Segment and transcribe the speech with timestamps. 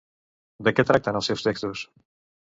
[0.67, 1.85] De què tracten els seus textos?